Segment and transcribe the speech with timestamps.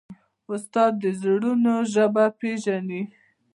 [0.53, 3.01] استاد د زړونو ژبه پېژني.